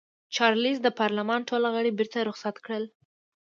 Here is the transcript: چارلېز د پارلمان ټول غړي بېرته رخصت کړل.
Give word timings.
چارلېز 0.35 0.77
د 0.83 0.87
پارلمان 0.99 1.41
ټول 1.49 1.63
غړي 1.75 1.91
بېرته 1.99 2.17
رخصت 2.29 2.55
کړل. 2.65 2.83